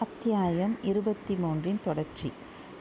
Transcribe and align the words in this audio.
அத்தியாயம் 0.00 0.78
இருபத்தி 0.82 1.34
மூன்றின் 1.34 1.80
தொடர்ச்சி. 1.82 2.32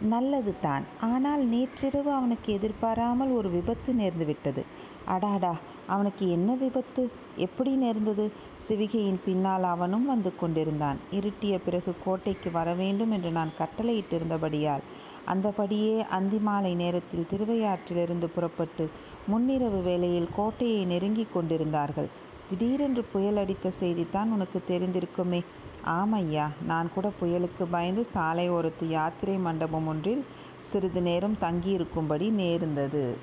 நல்லது 0.02 0.56
தான். 0.62 0.84
ஆனால் 1.02 1.42
நேற்றிரவு 1.46 2.12
அவனுக்கு 2.12 2.54
எதிர்பாராமல் 2.54 3.30
ஒரு 3.30 3.50
விபத்து 3.50 3.94
நேர்ந்துவிட்டது. 3.94 4.64
அடாடா 5.06 5.52
அவனுக்கு 5.88 6.30
என்ன 6.30 6.56
விபத்து? 6.56 7.04
எப்படி 7.36 7.76
நேர்ந்தது? 7.76 8.32
சிவிகையின் 8.68 9.20
பின்னால் 9.26 9.64
அவனும் 9.64 10.06
வந்து 10.06 10.36
கொண்டிருந்தான். 10.36 10.98
இருட்டிய 11.12 11.58
பிறகு 11.58 11.94
கோட்டைக்கு 12.06 12.52
வர 12.52 12.74
வேண்டும் 12.74 13.12
என்று 13.12 13.32
நான் 13.32 13.54
கட்டளையிட்டிருந்தபடியால் 13.58 14.86
அந்தபடியே 15.26 16.06
அந்தி 16.10 16.40
மாலை 16.40 16.76
நேரத்தில் 16.76 17.30
திருவையாற்றிலிருந்து 17.30 18.26
புறப்பட்டு 18.26 18.90
முன்னிரவு 19.32 19.82
வேளையில் 19.84 20.34
கோட்டையை 20.36 20.86
நெருங்கிக் 20.86 21.34
கொண்டிருந்தார்கள். 21.34 22.10
திடீரென்று 22.48 23.04
புயல் 23.04 23.38
அடித்த 23.38 23.72
செய்திதான் 23.80 24.30
உனக்கு 24.32 24.62
தெரிந்திருக்குமே. 24.68 25.42
ஆமையா 25.86 26.48
நான் 26.66 26.90
கூட 26.94 27.12
புயலுக்கு 27.22 27.66
பயந்து 27.72 28.06
சாலை 28.06 28.50
ஓரத்து 28.52 28.88
யாத்திரை 28.88 29.38
மண்டபம் 29.38 29.88
ஒன்றில் 29.88 30.26
சிறிது 30.60 31.02
நேரம் 31.02 31.38
தங்கியிருக்கும்படி 31.42 32.30
நேர்ந்தது. 32.32 33.18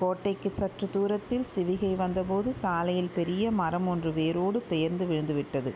கோட்டைக்கு 0.00 0.50
சற்று 0.52 0.90
தூரத்தில் 0.90 1.46
சிவிகை 1.54 1.96
வந்தபோது 1.96 2.52
சாலையில் 2.52 3.14
பெரிய 3.14 3.50
மரம் 3.50 3.88
ஒன்று 3.88 4.12
வேரோடு 4.12 4.60
பெயர்ந்து 4.60 5.06
விழுந்துவிட்டது. 5.06 5.74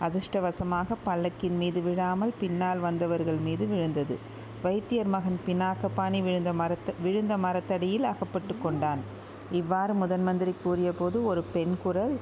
அதிர்ஷ்டவசமாக 0.00 0.96
பல்லக்கின் 1.06 1.56
மீது 1.56 1.82
விழாமல் 1.82 2.34
பின்னால் 2.40 2.78
வந்தவர்கள் 2.78 3.36
மீது 3.36 3.66
விழுந்தது. 3.66 4.18
வைத்தியர் 4.62 5.06
மகன் 5.06 5.40
பினாக்கபாணி 5.46 6.22
விழுந்த 6.22 6.52
மரத்த 6.52 6.94
விழுந்த 7.00 7.36
மரத்தடியில் 7.36 8.02
அகப்பட்டு 8.02 8.54
கொண்டான். 8.62 9.00
இவ்வாறு 9.50 9.94
முதன் 9.94 10.22
மந்திரி 10.22 10.54
கூறியபோது 10.62 11.24
ஒரு 11.24 11.42
பெண் 11.42 11.76
குரல் 11.82 12.18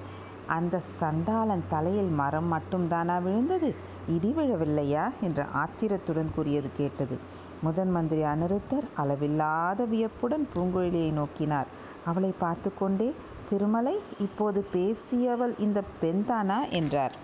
அந்த 0.51 0.79
சண்டாளன் 1.01 1.65
தலையில் 1.69 2.11
மரம் 2.21 2.49
மட்டும்தானா 2.53 3.17
விழுந்தது? 3.23 3.69
இடி 4.09 4.31
விழவில்லையா? 4.37 5.05
என்ற 5.21 5.45
ஆத்திரத்துடன் 5.45 6.33
கூறியது 6.35 6.71
கேட்டது. 6.77 7.19
முதன் 7.63 7.91
மந்திரி 7.91 8.23
அனிருத்தர் 8.23 8.87
அளவில்லாத 8.97 9.84
வியப்புடன் 9.84 10.48
பூங்குழலியை 10.55 11.11
நோக்கினார். 11.12 11.69
அவளை 12.05 12.31
பார்த்து 12.39 12.70
கொண்டே 12.79 13.15
திருமலை 13.45 13.98
இப்போது 14.19 14.67
பேசியவள் 14.73 15.55
இந்த 15.59 15.83
பெண்தானா 16.03 16.59
என்றார். 16.70 17.14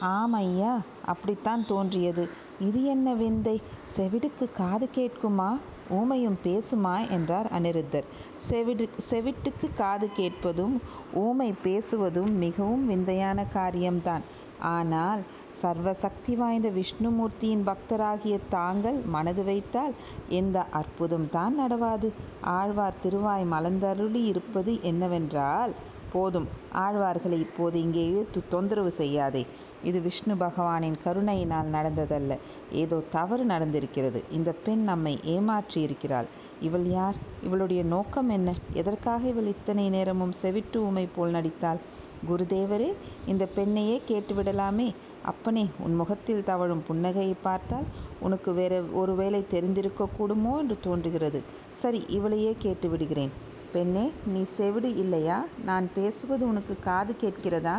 ஆமையா 0.00 0.74
அப்படித்தான் 1.06 1.66
தோன்றியது. 1.66 2.30
இது 2.60 2.84
என்ன 2.84 3.14
விந்தை? 3.14 3.62
செவிடுக்கு 3.96 4.46
காது 4.52 4.88
கேட்குமா? 4.94 5.50
ஊமையும் 5.90 6.38
பேசுமா 6.44 7.10
என்றார் 7.10 7.48
அனிருத்தர். 7.58 8.06
செவிடு 8.36 8.88
செவிட்டுக்கு 9.10 9.68
காது 9.76 10.08
கேட்பதும் 10.12 10.80
ஊமை 11.14 11.54
பேசுவதும் 11.64 12.32
மிகவும் 12.36 12.86
விந்தையான 12.86 13.44
காரியம்தான். 13.52 14.24
ஆனால் 14.60 15.20
சர்வ 15.52 15.92
சக்தி 15.92 16.36
வாய்ந்த 16.36 16.68
விஷ்ணுமூர்த்தியின் 16.70 17.64
பக்தராகிய 17.66 18.38
தாங்கள் 18.48 18.98
மனது 19.06 19.44
வைத்தால் 19.44 19.94
எந்த 20.28 20.66
அற்புதம் 20.70 21.28
தான் 21.30 21.60
நடவாது. 21.60 22.08
ஆழ்வார் 22.40 23.00
திருவாய் 23.02 23.46
மலர்ந்தருளி 23.52 24.22
இருப்பது 24.24 24.82
என்னவென்றால் 24.82 25.74
போதும். 26.12 26.48
ஆழ்வார்களை 26.74 27.38
இப்போது 27.38 27.80
இங்கே 27.80 28.02
இழுத்து 28.10 28.40
தொந்தரவு 28.48 28.90
செய்யாதே. 28.90 29.42
இது 29.82 30.00
விஷ்ணு 30.00 30.34
பகவானின் 30.34 30.98
கருணையினால் 31.04 31.72
நடந்ததல்ல. 31.72 32.38
ஏதோ 32.72 32.98
தவறு 33.10 33.44
நடந்திருக்கிறது. 33.44 34.22
இந்த 34.30 34.52
பெண் 34.52 34.82
நம்மை 34.82 35.18
ஏமாற்றி 35.24 35.80
இருக்கிறாள் 35.80 36.28
இவள் 36.60 36.86
யார்? 36.90 37.16
இவளுடைய 37.42 37.82
நோக்கம் 37.84 38.28
என்ன? 38.28 38.54
எதற்காக 38.72 39.28
இவள் 39.28 39.46
இத்தனை 39.46 39.90
நேரமும் 39.90 40.36
செவிட்டு 40.42 40.76
உமை 40.86 41.08
போல் 41.16 41.30
நடித்தாள்? 41.30 41.82
குருதேவரே 42.28 42.88
இந்த 43.26 43.44
பெண்ணையே 43.56 43.96
கேட்டுவிடலாமே. 44.08 44.88
அப்பனே 45.22 45.64
உன் 45.78 45.94
முகத்தில் 45.94 46.44
தவழும் 46.44 46.82
புன்னகையை 46.88 47.34
பார்த்தால் 47.42 47.86
உனக்கு 48.20 48.52
வேற 48.52 48.82
ஒருவேளை 48.92 49.40
தெரிந்திருக்கக்கூடுமோ 49.50 50.54
என்று 50.58 50.76
தோன்றுகிறது. 50.80 51.40
சரி 51.72 52.00
இவளையே 52.08 52.54
கேட்டு 52.58 52.88
விடுகிறேன் 52.88 53.32
பெண்ணே 53.74 54.04
நீ 54.26 54.42
செவிடு 54.56 54.96
இல்லையா? 54.96 55.38
நான் 55.64 55.86
பேசுவது 55.94 56.48
உனக்கு 56.48 56.74
காது 56.80 57.14
கேட்கிறதா? 57.20 57.74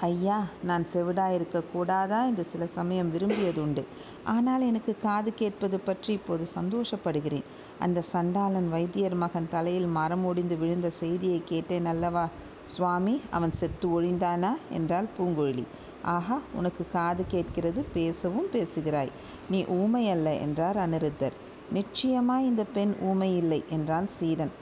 ஐயா 0.00 0.36
நான் 0.62 0.84
செவிடாயிருக்க 0.92 1.62
கூடாதா? 1.72 2.24
என்று 2.24 2.44
சில 2.44 2.66
சமயம் 2.66 3.10
விரும்பியது 3.10 3.62
உண்டு 3.62 3.82
ஆனால் 4.24 4.60
எனக்கு 4.60 4.92
காது 5.02 5.34
கேட்பது 5.34 5.78
பற்றி 5.80 6.12
இப்போது 6.12 6.46
சந்தோஷப்படுகிறேன். 6.54 7.46
அந்த 7.78 8.04
சண்டாளன் 8.12 8.68
வைத்தியர் 8.68 9.14
மகன் 9.14 9.50
தலையில் 9.50 9.88
மரம் 9.88 10.24
ஒடிந்து 10.24 10.58
விழுந்த 10.58 10.90
செய்தியை 11.02 11.42
கேட்டேன் 11.44 11.86
அல்லவா? 11.86 12.24
சுவாமி 12.64 13.20
அவன் 13.30 13.50
செத்து 13.52 13.88
ஒழிந்தானா? 13.96 14.52
என்றாள் 14.70 15.14
பூங்குழலி. 15.18 15.64
ஆஹா 16.02 16.40
உனக்கு 16.54 16.84
காது 16.92 17.24
கேட்கிறது 17.28 17.84
பேசவும் 17.94 18.50
பேசுகிறாய். 18.52 19.12
நீ 19.50 19.64
ஊமை 19.78 20.04
அல்ல 20.10 20.34
என்றார் 20.36 20.76
அனிருத்தர். 20.76 21.36
நிச்சயமாய் 21.72 22.46
இந்த 22.46 22.64
பெண் 22.64 22.92
ஊமை 23.00 23.36
இல்லை 23.36 23.64
என்றான் 23.70 24.08
சீடன். 24.16 24.52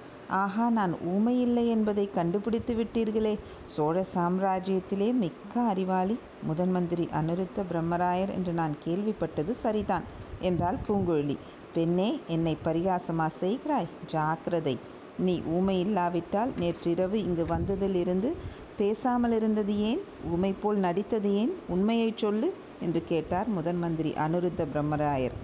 ஆஹா 0.41 0.71
நான் 0.71 0.93
ஊமை 1.05 1.41
இல்லை 1.41 1.69
என்பதை 1.69 2.11
கண்டுபிடித்து 2.11 2.73
விட்டீர்களே. 2.75 3.33
சோழ 3.67 4.05
சாம்ராஜ்யத்திலே 4.15 5.09
மிக்க 5.13 5.61
அறிவாளி 5.63 6.17
முதன் 6.43 6.71
மந்திரி 6.71 7.09
அனிருத்த 7.13 7.65
பிரம்மராயர் 7.71 8.33
என்று 8.35 8.53
நான் 8.53 8.75
கேள்விப்பட்டது 8.85 9.55
சரிதான் 9.65 10.05
என்றாள் 10.41 10.79
பூங்குழலி. 10.89 11.37
பெண்ணே 11.75 12.21
என்னை 12.27 12.57
பரிகாசமா 12.65 13.27
செய்கிறாய்? 13.41 13.91
ஜாக்கிரதை. 14.07 14.77
நீ 15.19 15.35
ஊமை 15.57 15.77
இல்லாவிட்டால் 15.81 16.53
நேற்றிரவு 16.59 17.19
இங்கு 17.25 17.47
வந்ததிலிருந்து 17.47 18.29
பேசாமல் 18.77 19.33
இருந்தது 19.33 19.75
ஏன்? 19.91 20.01
ஊமை 20.31 20.53
போல் 20.63 20.77
நடித்தது 20.77 21.31
ஏன்? 21.35 21.53
உண்மையைச் 21.69 22.17
சொல்லு 22.17 22.49
என்று 22.81 23.03
கேட்டார் 23.05 23.49
முதன் 23.49 23.79
மந்திரி 23.79 24.13
அனுருத்த 24.27 24.65
பிரம்மராயர். 24.75 25.37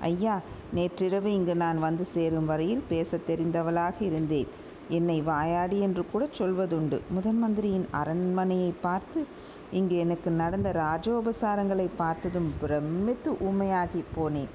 ஐயா 0.00 0.34
நேற்றிரவு 0.72 1.32
இங்கு 1.32 1.54
நான் 1.54 1.78
வந்து 1.78 2.04
சேரும் 2.04 2.46
வரையில் 2.46 2.82
பேசத் 2.88 3.26
தெரிந்தவளாக 3.26 3.92
இருந்தேன். 4.00 4.48
என்னை 4.88 5.20
வாயாடி 5.20 5.80
என்று 5.80 6.04
கூட 6.12 6.28
சொல்வதுண்டு. 6.38 7.00
முதன் 7.10 7.38
மந்திரியின் 7.38 7.88
அரண்மனையை 7.90 8.74
பார்த்து 8.80 9.26
இங்கு 9.72 9.96
எனக்கு 9.96 10.30
நடந்த 10.30 10.70
ராஜோபசாரங்களை 10.72 11.88
பார்த்ததும் 11.96 12.52
பிரமித்து 12.60 13.32
ஊமையாகி 13.32 14.04
போனேன். 14.16 14.48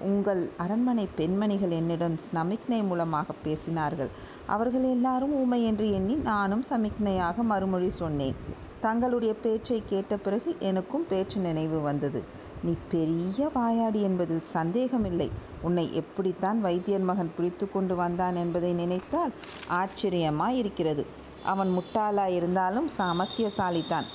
உங்கள் 0.00 0.50
அரண்மனை 0.56 1.08
பெண்மணிகள் 1.14 1.70
என்னிடம் 1.70 2.16
சமிக்ஞை 2.16 2.82
மூலமாக 2.82 3.32
பேசினார்கள். 3.44 4.10
அவர்கள் 4.46 4.82
எல்லாரும் 4.82 5.34
ஊமை 5.34 5.64
என்று 5.64 5.92
எண்ணி 5.92 6.14
நானும் 6.14 6.62
சமிக்ஞையாக 6.70 7.36
மறுமொழி 7.36 7.90
சொன்னேன். 7.90 8.34
தங்களுடைய 8.80 9.34
பேச்சை 9.34 9.82
கேட்ட 9.86 10.16
பிறகு 10.16 10.56
எனக்கும் 10.58 11.06
பேச்சு 11.08 11.40
நினைவு 11.40 11.80
வந்தது. 11.80 12.22
நீ 12.62 12.72
பெரிய 12.90 13.48
வாயாடி 13.54 14.00
என்பதில் 14.02 14.44
சந்தேகமில்லை. 14.54 15.28
உன்னை 15.62 15.84
எப்படித்தான் 16.00 16.58
வைத்தியர் 16.60 17.08
மகன் 17.10 17.34
பிடித்து 17.36 17.66
கொண்டு 17.72 17.94
வந்தான் 17.96 18.36
என்பதை 18.36 18.72
நினைத்தால் 18.72 19.34
ஆச்சரியமாய் 19.80 20.58
இருக்கிறது 20.62 21.04
அவன் 21.52 21.70
முட்டாளாய் 21.76 22.34
இருந்தாலும் 22.38 22.88
சாமர்த்தியசாலிதான் 22.96 24.08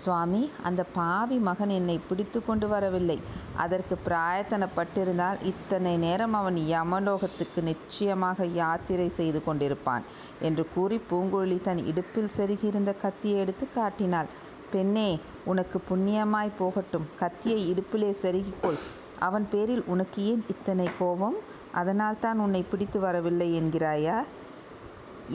சுவாமி 0.00 0.40
அந்த 0.68 0.82
பாவி 0.96 1.36
மகன் 1.48 1.72
என்னை 1.76 1.94
பிடித்து 2.08 2.38
கொண்டு 2.44 2.66
வரவில்லை. 2.68 3.16
அதற்கு 3.56 3.94
பிராயத்தனப்பட்டிருந்தால் 4.06 5.38
இத்தனை 5.50 5.92
நேரம் 5.96 6.32
அவன் 6.32 6.58
யமலோகத்துக்கு 6.72 7.60
நிச்சயமாக 7.62 8.46
யாத்திரை 8.60 9.08
செய்து 9.18 9.42
கொண்டிருப்பான் 9.46 10.04
என்று 10.40 10.64
கூறி 10.74 10.98
பூங்குழலி 11.10 11.58
தன் 11.62 11.82
இடுப்பில் 11.92 12.34
செருகியிருந்த 12.36 12.94
கத்தியை 13.04 13.38
எடுத்து 13.44 13.68
காட்டினாள். 13.78 14.28
பெண்ணே 14.76 15.08
உனக்கு 15.44 15.78
புண்ணியமாய் 15.90 16.58
போகட்டும். 16.58 17.06
கத்தியை 17.20 17.60
இடுப்பிலே 17.72 18.10
செருகிக்கொள். 18.22 18.80
அவன் 19.26 19.46
பேரில் 19.52 19.84
உனக்கு 19.86 20.20
ஏன் 20.30 20.42
இத்தனை 20.48 20.88
கோபம்? 20.98 21.38
அதனால்தான் 21.72 22.38
உன்னை 22.38 22.62
பிடித்து 22.70 22.98
வரவில்லை 23.00 23.48
என்கிறாயா? 23.60 24.16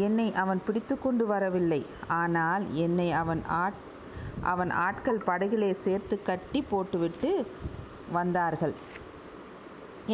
என்னை 0.05 0.27
அவன் 0.41 0.61
பிடித்து 0.65 0.95
கொண்டு 0.99 1.25
வரவில்லை. 1.25 1.79
ஆனால் 2.21 2.65
என்னை 2.83 3.07
அவன் 3.21 3.41
ஆட் 3.63 3.79
அவன் 4.43 4.71
ஆட்கள் 4.85 5.25
படகிலே 5.27 5.71
சேர்த்து 5.85 6.15
கட்டி 6.29 6.59
போட்டுவிட்டு 6.69 7.31
வந்தார்கள். 8.11 8.75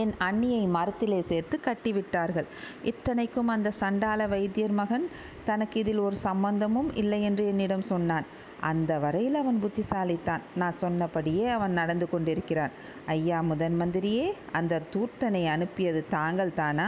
என் 0.01 0.13
அண்ணியை 0.19 0.63
மரத்திலே 0.67 1.19
சேர்த்து 1.21 1.55
கட்டிவிட்டார்கள். 1.65 2.47
இத்தனைக்கும் 2.83 3.47
அந்த 3.47 3.69
சண்டால 3.79 4.27
வைத்தியர் 4.29 4.75
மகன் 4.79 5.05
தனக்கு 5.45 5.77
இதில் 5.79 5.97
ஒரு 5.97 6.15
சம்பந்தமும் 6.15 6.89
இல்லை 6.95 7.19
என்று 7.21 7.43
என்னிடம் 7.47 7.85
சொன்னான். 7.91 8.27
அந்த 8.61 8.91
வரையில் 8.99 9.35
அவன் 9.35 9.59
புத்திசாலித்தான். 9.63 10.43
நான் 10.55 10.77
சொன்னபடியே 10.77 11.45
அவன் 11.47 11.71
நடந்து 11.71 12.05
கொண்டிருக்கிறான். 12.09 12.73
ஐயா 13.05 13.39
முதன் 13.41 13.75
மந்திரியே 13.81 14.27
அந்த 14.51 14.81
தூர்த்தனை 14.93 15.41
அனுப்பியது 15.45 16.01
தாங்கள் 16.09 16.53
தானா? 16.53 16.87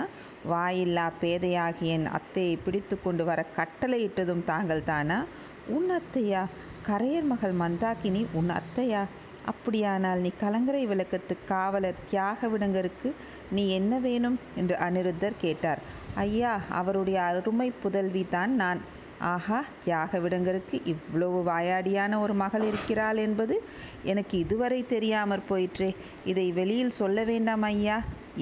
வாயில்லா 0.49 1.05
பேதையாகிய 1.21 1.95
என் 1.97 2.09
அத்தையை 2.09 2.55
பிடித்து 2.65 2.97
கொண்டு 3.01 3.25
வர 3.25 3.39
கட்டளையிட்டதும் 3.57 4.43
தாங்கள் 4.43 4.83
தானா? 4.83 5.19
உன் 5.67 5.89
அத்தையா? 5.91 6.43
கரையர் 6.87 7.29
மகள் 7.31 7.55
மந்தாகினி 7.59 8.21
உன் 8.33 8.51
அத்தையா? 8.51 9.01
அப்படியானால் 9.51 10.19
நீ 10.19 10.31
கலங்கரை 10.39 10.83
விளக்கத்து 10.87 11.35
காவலர் 11.47 12.03
தியாக 12.09 12.47
விடங்கருக்கு 12.47 13.09
நீ 13.51 13.63
என்ன 13.69 13.93
வேணும்? 13.99 14.37
என்று 14.55 14.75
அனிருத்தர் 14.77 15.35
கேட்டார். 15.37 15.81
ஐயா 16.15 16.53
அவருடைய 16.69 17.19
அருமை 17.21 17.69
புதல்வி 17.83 18.23
தான் 18.29 18.53
நான். 18.55 18.81
ஆஹா 19.27 19.57
தியாக 19.83 20.19
விடங்கருக்கு 20.19 20.77
இவ்வளவு 20.85 21.39
வாயாடியான 21.43 22.19
ஒரு 22.19 22.33
மகள் 22.33 22.61
இருக்கிறாள் 22.61 23.17
என்பது 23.17 23.55
எனக்கு 24.03 24.35
இதுவரை 24.37 24.79
தெரியாமற் 24.85 25.47
போயிற்றே. 25.47 25.89
இதை 26.25 26.51
வெளியில் 26.51 26.97
சொல்ல 26.99 27.23
வேண்டாம் 27.23 27.65
ஐயா. 27.71 27.97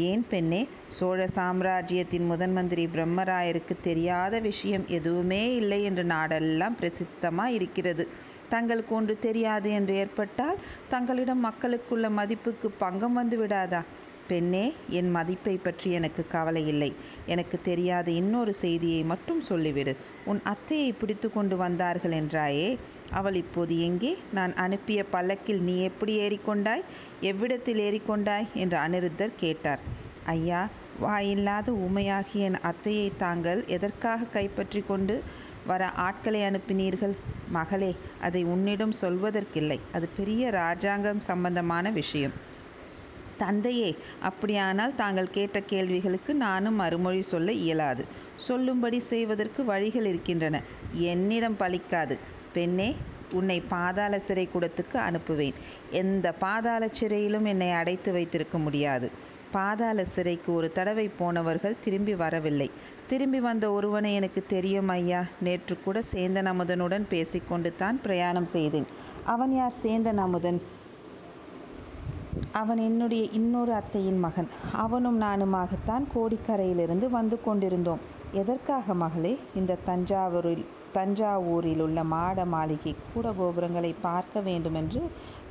ஏன் 0.08 0.24
பெண்ணே 0.30 0.60
சோழ 0.90 1.20
சாம்ராஜ்யத்தின் 1.28 2.26
முதன் 2.26 2.54
மந்திரி 2.54 2.84
பிரம்மராயருக்கு 2.86 3.76
தெரியாத 3.82 4.40
விஷயம் 4.40 4.86
எதுவுமே 4.88 5.44
இல்லை 5.56 5.80
என்று 5.84 6.04
நாடெல்லாம் 6.04 6.78
பிரசித்தமாக 6.82 7.56
இருக்கிறது 7.58 8.04
தங்களுக்கு 8.50 8.96
ஒன்று 8.96 9.20
தெரியாது 9.20 9.72
என்று 9.72 9.96
ஏற்பட்டால் 9.96 10.60
தங்களிடம் 10.90 11.46
மக்களுக்குள்ள 11.46 12.10
மதிப்புக்கு 12.10 12.70
பங்கம் 12.78 13.14
வந்து 13.14 13.46
விடாதா? 13.46 13.82
பெண்ணே 14.28 14.74
என் 14.90 15.12
மதிப்பை 15.12 15.54
பற்றி 15.58 15.92
எனக்கு 15.92 16.28
கவலை 16.28 16.68
இல்லை. 16.68 16.90
எனக்கு 17.26 17.58
தெரியாத 17.62 18.12
இன்னொரு 18.12 18.54
செய்தியை 18.54 19.04
மட்டும் 19.04 19.42
சொல்லிவிடு. 19.50 19.94
உன் 20.26 20.42
அத்தையை 20.44 20.92
பிடித்து 21.00 21.32
கொண்டு 21.32 21.58
வந்தார்கள் 21.58 22.12
என்றாயே? 22.12 22.78
அவள் 23.12 23.36
இப்போது 23.36 23.80
எங்கே? 23.80 24.18
நான் 24.34 24.54
அனுப்பிய 24.56 25.06
பல்லக்கில் 25.06 25.62
நீ 25.62 25.76
எப்படி 25.82 26.16
ஏறிக்கொண்டாய்? 26.20 26.84
எவ்விடத்தில் 27.22 27.82
ஏறிக்கொண்டாய்? 27.82 28.48
என்று 28.54 28.78
அனிருத்தர் 28.78 29.40
கேட்டார். 29.40 29.80
ஐயா 30.26 30.68
வாயில்லாத 31.02 31.72
ஊமையாகிய 31.72 32.48
என் 32.50 32.60
அத்தையை 32.64 33.12
தாங்கள் 33.18 33.66
எதற்காக 33.68 34.24
கைப்பற்றி 34.24 34.82
கொண்டு 34.82 35.24
வர 35.66 35.86
ஆட்களை 35.90 36.42
அனுப்பினீர்கள்? 36.42 37.16
மகளே 37.50 37.96
அதை 38.22 38.44
உன்னிடம் 38.44 38.94
சொல்வதற்கில்லை. 39.02 39.80
அது 39.94 40.10
பெரிய 40.18 40.50
ராஜாங்கம் 40.50 41.20
சம்பந்தமான 41.20 41.90
விஷயம். 41.90 42.34
தந்தையே 43.38 43.90
அப்படியானால் 44.22 44.96
தாங்கள் 44.96 45.30
கேட்ட 45.30 45.58
கேள்விகளுக்கு 45.62 46.34
நானும் 46.36 46.76
மறுமொழி 46.76 47.22
சொல்ல 47.22 47.52
இயலாது. 47.52 48.06
சொல்லும்படி 48.38 49.00
செய்வதற்கு 49.00 49.66
வழிகள் 49.66 50.06
இருக்கின்றன. 50.06 50.56
என்னிடம் 50.94 51.58
பலிக்காது 51.60 52.18
பெண்ணே 52.54 52.90
உன்னை 53.34 53.60
பாதாள 53.70 54.20
சிறை 54.20 54.50
கூடத்துக்கு 54.54 54.98
அனுப்புவேன். 54.98 55.58
எந்த 55.92 56.32
பாதாள 56.32 56.90
சிறையிலும் 57.00 57.48
என்னை 57.48 57.72
அடைத்து 57.72 58.12
வைத்திருக்க 58.12 58.58
முடியாது. 58.58 59.08
பாதாள 59.58 60.06
சிறைக்கு 60.14 60.50
ஒரு 60.60 60.68
தடவை 60.78 61.08
போனவர்கள் 61.20 61.82
திரும்பி 61.84 62.16
வரவில்லை. 62.24 62.70
திரும்பி 63.12 63.40
வந்த 63.48 63.66
ஒருவனை 63.76 64.12
எனக்கு 64.20 64.42
தெரியும் 64.54 64.90
ஐயா. 64.96 65.22
நேற்று 65.46 65.76
கூட 65.86 65.98
சேந்தன் 66.14 66.50
அமுதனுடன் 66.52 67.06
பேசிக்கொண்டு 67.14 67.70
தான் 67.82 68.00
பிரயாணம் 68.06 68.50
செய்தேன். 68.56 68.88
அவன் 69.34 69.54
யார் 69.60 69.80
சேந்தன் 69.84 70.22
அமுதன் 70.26 70.60
அவன் 72.62 72.80
என்னுடைய 72.88 73.24
இன்னொரு 73.40 73.72
அத்தையின் 73.80 74.20
மகன். 74.26 74.50
அவனும் 74.84 75.18
நானுமாகத்தான் 75.22 76.06
கோடிக்கரையிலிருந்து 76.16 77.08
வந்து 77.18 77.38
கொண்டிருந்தோம். 77.46 78.04
எதற்காக 78.42 78.94
மகளே? 79.04 79.34
இந்த 79.60 79.78
தஞ்சாவூரில் 79.90 80.66
தஞ்சாவூரில் 80.98 81.82
உள்ள 81.86 82.00
மாட 82.14 82.46
மாளிகை 82.54 82.94
கூட 83.14 83.28
கோபுரங்களை 83.40 83.92
பார்க்க 84.06 84.42
வேண்டுமென்று 84.48 85.02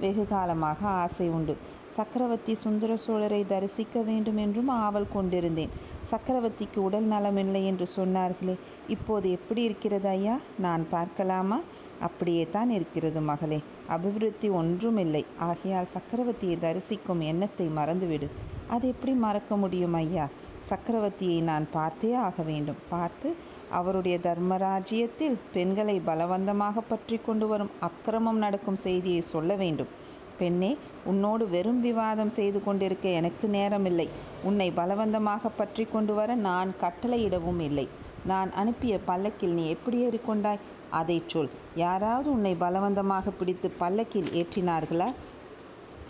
வெகு 0.01 0.25
காலமாக 0.35 0.81
ஆசை 1.03 1.29
உண்டு. 1.39 1.57
சக்கரவர்த்தி 1.97 2.55
சுந்தர 2.55 2.93
சோழரை 3.07 3.47
தரிசிக்க 3.47 4.01
வேண்டும் 4.03 4.37
என்றும் 4.37 4.69
ஆவல் 4.69 5.13
கொண்டிருந்தேன். 5.13 5.73
சக்கரவர்த்திக்கு 6.11 6.79
உடல் 6.79 7.09
நலமில்லை 7.09 7.63
என்று 7.65 7.87
சொன்னார்களே 7.97 8.57
இப்போது 8.89 9.31
எப்படி 9.31 9.63
இருக்கிறது 9.63 10.09
ஐயா? 10.09 10.37
நான் 10.59 10.87
பார்க்கலாமா? 10.91 11.59
அப்படியே 12.01 12.47
தான் 12.51 12.71
இருக்கிறது 12.71 13.21
மகளே. 13.21 13.63
அபிவிருத்தி 13.89 14.49
ஒன்றுமில்லை 14.51 15.23
ஆகையால் 15.39 15.93
சக்கரவர்த்தியை 15.95 16.57
தரிசிக்கும் 16.59 17.21
எண்ணத்தை 17.21 17.67
மறந்துவிடு. 17.69 18.29
அது 18.69 18.85
எப்படி 18.89 19.13
மறக்க 19.13 19.57
முடியும் 19.57 19.93
ஐயா? 19.93 20.27
சக்கரவர்த்தியை 20.71 21.41
நான் 21.43 21.67
பார்த்தே 21.71 22.15
ஆக 22.29 22.43
வேண்டும். 22.43 22.81
பார்த்து 22.89 23.29
அவருடைய 23.71 24.19
தர்மராஜ்யத்தில் 24.19 25.37
பெண்களை 25.53 25.97
பலவந்தமாக 26.07 26.83
பற்றி 26.89 27.17
கொண்டு 27.19 27.47
வரும் 27.49 27.71
அக்கிரமம் 27.81 28.39
நடக்கும் 28.39 28.83
செய்தியை 28.87 29.21
சொல்ல 29.21 29.55
வேண்டும். 29.57 30.05
பெண்ணே 30.39 30.77
உன்னோடு 31.05 31.49
வெறும் 31.49 31.81
விவாதம் 31.81 32.29
செய்து 32.29 32.63
கொண்டிருக்க 32.63 33.09
எனக்கு 33.09 33.49
நேரமில்லை. 33.49 34.09
உன்னை 34.43 34.73
பலவந்தமாக 34.77 35.51
பற்றி 35.57 35.85
கொண்டு 35.85 36.15
வர 36.15 36.35
நான் 36.35 36.71
கட்டளையிடவும் 36.81 37.61
இல்லை. 37.61 37.89
நான் 38.25 38.53
அனுப்பிய 38.53 38.99
பல்லக்கில் 39.05 39.53
நீ 39.53 39.69
எப்படி 39.69 40.07
ஏறிக்கொண்டாய்? 40.07 40.65
அதை 40.91 41.23
சொல். 41.27 41.51
யாராவது 41.75 42.29
உன்னை 42.31 42.55
பலவந்தமாக 42.61 43.31
பிடித்து 43.31 43.71
பல்லக்கில் 43.71 44.31
ஏற்றினார்களா? 44.33 45.09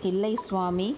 இல்லை 0.01 0.35
சுவாமி. 0.35 0.89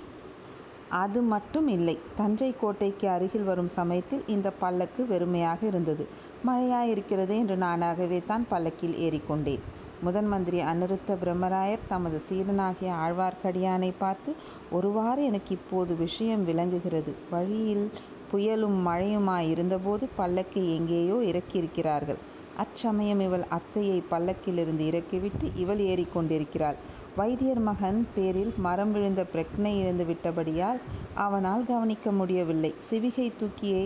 அது 0.89 1.21
மட்டும் 1.21 1.67
இல்லை. 1.67 1.97
தஞ்சை 2.15 2.55
கோட்டைக்கு 2.61 3.07
அருகில் 3.09 3.43
வரும் 3.43 3.67
சமயத்தில் 3.67 4.23
இந்த 4.27 4.49
பல்லக்கு 4.51 5.01
வெறுமையாக 5.03 5.61
இருந்தது. 5.65 6.07
மழையாயிருக்கிறது 6.47 7.35
என்று 7.37 7.55
நானாகவே 7.55 8.21
தான் 8.25 8.45
பல்லக்கில் 8.49 8.97
ஏறிக்கொண்டேன். 8.97 9.63
முதன் 10.01 10.27
மந்திரி 10.27 10.59
அனிருத்த 10.61 11.15
பிரம்மராயர் 11.23 11.81
தமது 11.87 12.17
சீடனாகிய 12.27 12.91
ஆழ்வார்க்கடியானை 13.05 13.89
பார்த்து 13.97 14.31
ஒருவாறு 14.71 15.21
எனக்கு 15.23 15.51
இப்போது 15.55 15.95
விஷயம் 15.95 16.45
விளங்குகிறது. 16.45 17.11
வழியில் 17.29 17.91
புயலும் 18.31 18.77
மழையுமாய் 18.87 19.49
இருந்தபோது 19.49 20.07
பல்லக்கை 20.17 20.63
எங்கேயோ 20.75 21.17
இறக்கியிருக்கிறார்கள். 21.31 22.19
அச்சமயம் 22.57 23.19
இவள் 23.19 23.45
அத்தையை 23.57 23.99
பல்லக்கிலிருந்து 24.11 24.85
இறக்கிவிட்டு 24.91 25.49
இவள் 25.55 25.81
ஏறிக்கொண்டிருக்கிறாள் 25.91 26.79
வைத்தியர் 27.15 27.59
மகன் 27.59 27.99
பேரில் 28.15 28.53
மரம் 28.57 28.91
விழுந்த 28.91 29.21
பிரக்னை 29.33 29.71
இழந்து 29.81 30.05
விட்டபடியால் 30.05 30.79
அவனால் 31.15 31.65
கவனிக்க 31.65 32.11
முடியவில்லை. 32.11 32.73
சிவிகை 32.89 33.27
தூக்கியை 33.41 33.85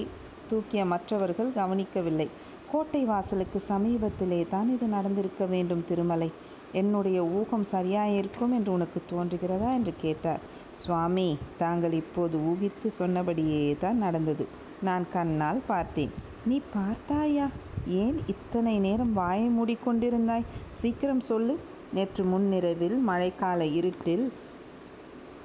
தூக்கிய 0.50 0.82
மற்றவர்கள் 0.86 1.52
கவனிக்கவில்லை. 1.54 2.28
கோட்டை 2.74 3.06
வாசலுக்கு 3.06 3.64
சமீபத்திலே 3.68 4.48
தான் 4.50 4.70
இது 4.70 4.88
நடந்திருக்க 4.88 5.46
வேண்டும் 5.46 5.86
திருமலை. 5.86 6.32
என்னுடைய 6.72 7.26
ஊகம் 7.26 7.66
சரியாயிருக்கும் 7.72 8.52
என்று 8.52 8.72
உனக்கு 8.72 9.02
தோன்றுகிறதா? 9.10 9.74
என்று 9.74 9.94
கேட்டார். 9.98 10.40
சுவாமி 10.74 11.38
தாங்கள் 11.58 11.92
இப்போது 11.92 12.38
ஊகித்து 12.38 12.88
சொன்னபடியே 12.88 13.76
தான் 13.80 13.98
நடந்தது. 13.98 14.48
நான் 14.82 15.06
கண்ணால் 15.14 15.62
பார்த்தேன். 15.68 16.10
நீ 16.46 16.62
பார்த்தாயா? 16.74 17.48
ஏன் 17.88 18.18
இத்தனை 18.28 18.80
நேரம் 18.80 19.14
வாயை 19.14 19.50
மூடிக்கொண்டிருந்தாய்? 19.50 20.46
சீக்கிரம் 20.72 21.20
சொல்லு. 21.20 21.60
நேற்று 21.94 22.24
முன்னிரவில் 22.24 22.98
மழைக்கால 23.08 23.74
இருட்டில் 23.74 24.32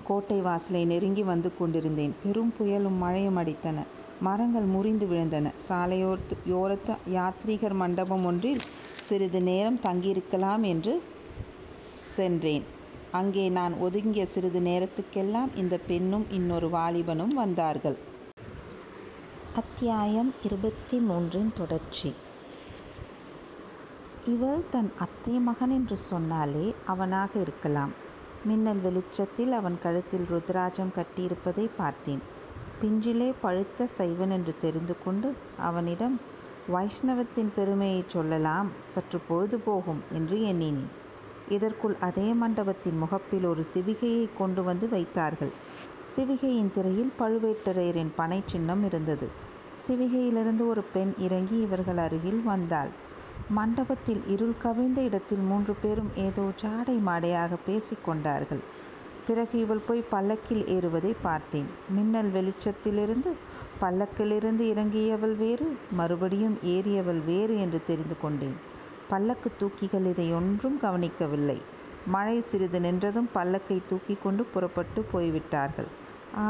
கோட்டை 0.04 0.40
வாசலை 0.40 0.84
நெருங்கி 0.84 1.22
வந்து 1.22 1.52
கொண்டிருந்தேன். 1.58 2.14
பெரும் 2.24 2.54
புயலும் 2.58 2.98
மழையும் 2.98 3.36
அடித்தன. 3.36 3.78
மரங்கள் 4.20 4.64
முறிந்து 4.64 5.06
விழுந்தன. 5.06 5.52
சாலையோரத்து 5.68 6.36
யோரத்து 6.46 6.94
யாத்ரீகர் 7.12 7.74
மண்டபம் 7.74 8.24
ஒன்றில் 8.24 8.62
சிறிது 9.04 9.42
நேரம் 9.42 9.80
தங்கியிருக்கலாம் 9.82 10.62
என்று 10.62 11.02
சென்றேன். 12.16 12.64
அங்கே 13.10 13.48
நான் 13.48 13.74
ஒதுங்கிய 13.74 14.26
சிறிது 14.26 14.60
நேரத்துக்கெல்லாம் 14.60 15.50
இந்த 15.54 15.78
பெண்ணும் 15.86 16.26
இன்னொரு 16.30 16.68
வாலிபனும் 16.68 17.34
வந்தார்கள். 17.34 17.98
அத்தியாயம் 19.54 20.34
இருபத்தி 20.42 20.98
மூன்றின் 20.98 21.52
தொடர்ச்சி. 21.54 22.14
இவள் 24.24 24.64
தன் 24.70 24.90
அத்தை 24.98 25.38
மகன் 25.38 25.70
என்று 25.70 25.96
சொன்னாலே 25.96 26.74
அவனாக 26.86 27.40
இருக்கலாம். 27.40 27.92
மின்னல் 28.44 28.80
வெளிச்சத்தில் 28.80 29.52
அவன் 29.52 29.78
கழுத்தில் 29.82 30.26
ருத்ராஜம் 30.30 30.94
கட்டியிருப்பதை 30.96 31.68
பார்த்தேன். 31.76 32.36
பிஞ்சிலே 32.80 33.28
பழுத்த 33.40 33.86
சைவன் 33.86 34.30
என்று 34.30 34.52
தெரிந்து 34.58 34.94
கொண்டு 35.04 35.28
அவனிடம் 35.56 36.16
வைஷ்ணவத்தின் 36.72 37.50
பெருமையை 37.54 38.04
சொல்லலாம் 38.06 38.68
சற்று 38.80 39.18
பொழுது 39.28 39.58
போகும் 39.58 40.02
என்று 40.12 40.36
எண்ணினேன். 40.42 40.90
இதற்குள் 41.48 41.96
அதே 42.00 42.32
மண்டபத்தின் 42.32 42.98
முகப்பில் 42.98 43.46
ஒரு 43.46 43.62
சிவிகையை 43.74 44.24
கொண்டு 44.38 44.62
வந்து 44.62 44.88
வைத்தார்கள். 44.88 45.52
சிவிகையின் 46.16 46.72
திரையில் 46.72 47.12
பழுவேட்டரையரின் 47.18 48.12
பனை 48.16 48.40
சின்னம் 48.46 48.84
இருந்தது. 48.84 49.28
சிவிகையிலிருந்து 49.86 50.66
ஒரு 50.66 50.82
பெண் 50.92 51.14
இறங்கி 51.18 51.58
இவர்கள் 51.60 51.96
அருகில் 51.96 52.42
வந்தாள். 52.42 52.90
மண்டபத்தில் 53.48 54.22
இருள் 54.26 54.56
கவிழ்ந்த 54.62 55.00
இடத்தில் 55.00 55.44
மூன்று 55.50 55.74
பேரும் 55.74 56.10
ஏதோ 56.14 56.44
ஜாடை 56.62 56.96
மாடையாக 57.00 57.56
பேசிக்கொண்டார்கள் 57.66 58.62
பிறகு 59.28 59.56
இவள் 59.58 59.86
போய் 59.86 60.02
பல்லக்கில் 60.10 60.64
ஏறுவதை 60.76 61.12
பார்த்தேன். 61.22 61.68
மின்னல் 61.94 62.30
வெளிச்சத்திலிருந்து 62.32 63.32
பல்லக்கிலிருந்து 63.82 64.64
இறங்கியவள் 64.72 65.36
வேறு 65.36 65.66
மறுபடியும் 65.92 66.56
ஏறியவள் 66.74 67.20
வேறு 67.24 67.56
என்று 67.60 67.80
தெரிந்து 67.86 68.16
கொண்டேன். 68.22 68.56
பல்லக்கு 69.08 69.50
தூக்கிகள் 69.60 70.06
இதை 70.06 70.26
ஒன்றும் 70.32 70.78
கவனிக்கவில்லை. 70.80 71.58
மழை 72.06 72.38
சிறிது 72.40 72.80
நின்றதும் 72.80 73.28
பல்லக்கை 73.34 73.78
தூக்கி 73.86 74.14
கொண்டு 74.22 74.44
புறப்பட்டு 74.44 75.00
போய்விட்டார்கள். 75.12 75.88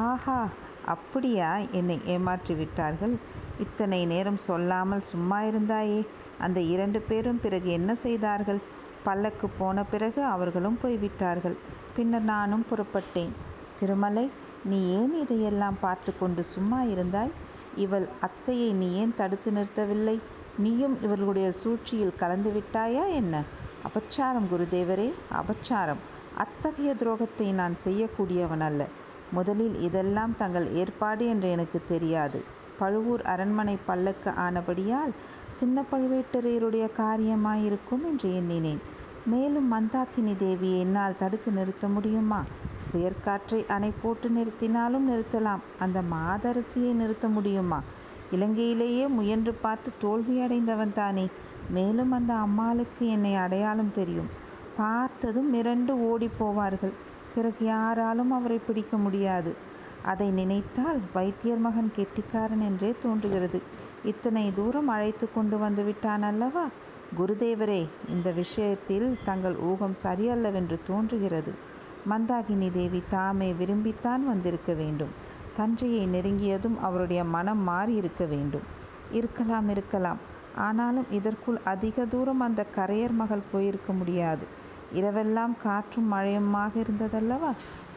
ஆஹா 0.00 0.38
அப்படியா? 0.86 1.50
என்னை 1.72 1.96
ஏமாற்றி 2.04 2.54
விட்டார்கள். 2.54 3.14
இத்தனை 3.60 4.00
நேரம் 4.06 4.40
சொல்லாமல் 4.48 5.08
சும்மா 5.10 5.38
இருந்தாயே. 5.42 6.00
அந்த 6.38 6.58
இரண்டு 6.74 6.98
பேரும் 7.00 7.40
பிறகு 7.40 7.68
என்ன 7.70 7.90
செய்தார்கள்? 8.04 8.60
பல்லக்கு 9.04 9.48
போன 9.48 9.84
பிறகு 9.84 10.24
அவர்களும் 10.24 10.78
போய்விட்டார்கள். 10.82 11.56
பின்னர் 11.96 12.22
நானும் 12.22 12.64
புறப்பட்டேன். 12.70 13.32
திருமலை 13.76 14.30
நீ 14.64 14.90
ஏன் 14.90 15.14
இதையெல்லாம் 15.14 15.76
பார்த்து 15.80 16.18
கொண்டு 16.18 16.44
சும்மா 16.44 16.82
இருந்தாய்? 16.82 17.30
இவள் 17.76 18.08
அத்தையை 18.20 18.72
நீ 18.72 18.94
ஏன் 18.94 19.14
தடுத்து 19.14 19.50
நிறுத்தவில்லை? 19.50 20.18
நீயும் 20.58 21.02
இவர்களுடைய 21.02 21.52
சூழ்ச்சியில் 21.52 22.16
கலந்து 22.16 22.50
விட்டாயா 22.50 23.04
என்ன? 23.14 23.44
அபச்சாரம் 23.84 24.48
குருதேவரே 24.52 25.12
அபச்சாரம். 25.32 26.02
அத்தகைய 26.36 26.94
துரோகத்தை 26.98 27.52
நான் 27.52 27.74
செய்யக்கூடியவன் 27.84 28.60
அல்ல. 28.60 28.86
முதலில் 29.32 29.80
இதெல்லாம் 29.80 30.36
தங்கள் 30.36 30.72
ஏற்பாடு 30.72 31.26
என்று 31.26 31.50
எனக்கு 31.50 31.80
தெரியாது. 31.86 32.44
பழுவூர் 32.78 33.22
அரண்மனை 33.22 33.78
பல்லக்கு 33.86 34.30
ஆனபடியால் 34.30 35.12
சின்ன 35.48 35.84
பழுவேட்டரையருடைய 35.92 36.86
காரியமாயிருக்கும் 36.96 38.04
என்று 38.04 38.34
எண்ணினேன். 38.34 38.80
மேலும் 39.26 39.72
மந்தாக்கினி 39.72 40.34
தேவியை 40.38 40.78
என்னால் 40.78 41.16
தடுத்து 41.16 41.50
நிறுத்த 41.52 41.88
முடியுமா? 41.88 42.44
புயற்காற்றை 42.92 43.66
அணை 43.68 43.92
போட்டு 44.02 44.28
நிறுத்தினாலும் 44.28 45.06
நிறுத்தலாம். 45.10 45.58
அந்த 45.78 46.02
மாதரசியை 46.02 46.92
நிறுத்த 46.92 47.28
முடியுமா? 47.28 47.80
இலங்கையிலேயே 48.32 49.08
முயன்று 49.08 49.54
பார்த்து 49.54 49.92
தோல்வியடைந்தவன் 50.02 50.92
தானே. 50.92 51.28
மேலும் 51.70 52.12
அந்த 52.12 52.34
அம்மாளுக்கு 52.34 53.08
என்னை 53.08 53.34
அடையாளம் 53.34 53.92
தெரியும். 53.92 54.30
பார்த்ததும் 54.76 55.54
மிரண்டு 55.54 55.90
ஓடி 55.90 56.30
போவார்கள். 56.40 56.92
பிறகு 57.34 57.64
யாராலும் 57.64 58.30
அவரை 58.30 58.58
பிடிக்க 58.58 58.96
முடியாது. 58.96 59.56
அதை 60.02 60.30
நினைத்தால் 60.30 61.00
வைத்தியர் 61.14 61.58
மகன் 61.58 61.92
கெட்டிக்காரன் 61.96 62.60
என்றே 62.60 62.94
தோன்றுகிறது. 63.00 63.62
இத்தனை 64.04 64.52
தூரம் 64.54 64.88
அழைத்து 64.88 65.32
கொண்டு 65.32 65.58
வந்து 65.58 65.84
விட்டான் 65.84 66.22
அல்லவா? 66.22 66.66
குருதேவரே 67.18 67.88
இந்த 68.08 68.32
விஷயத்தில் 68.32 69.18
தங்கள் 69.24 69.56
ஊகம் 69.56 69.94
சரியல்லவென்று 70.02 70.78
தோன்றுகிறது. 70.86 71.54
மந்தாகினி 72.10 72.70
தேவி 72.72 73.02
தாமே 73.08 73.52
விரும்பித்தான் 73.52 74.24
வந்திருக்க 74.26 74.74
வேண்டும். 74.74 75.08
தஞ்சையை 75.56 76.08
நெருங்கியதும் 76.08 76.78
அவருடைய 76.80 77.24
மனம் 77.24 77.58
மாறி 77.58 77.94
இருக்க 77.94 78.24
வேண்டும். 78.24 78.62
இருக்கலாம் 79.12 79.68
இருக்கலாம். 79.68 80.16
ஆனாலும் 80.54 81.06
இதற்குள் 81.10 81.58
அதிக 81.64 82.06
தூரம் 82.06 82.40
அந்த 82.40 82.66
கரையர் 82.76 83.12
மகள் 83.12 83.48
போயிருக்க 83.52 83.92
முடியாது. 83.92 84.46
இரவெல்லாம் 84.94 85.56
காற்றும் 85.62 86.12
மழையுமாக 86.12 86.80
இருந்ததல்லவா? 86.80 87.52